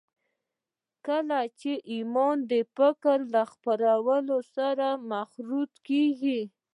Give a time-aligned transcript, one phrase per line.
[1.07, 6.41] کله چې ايمان د فکر له څپو سره مخلوطېږي.